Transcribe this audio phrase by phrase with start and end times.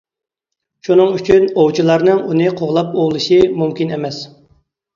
[0.87, 4.21] شۇنىڭ ئۈچۈن ئوۋچىلارنىڭ ئۇنى قوغلاپ ئوۋلىشى مۇمكىن ئەمەس.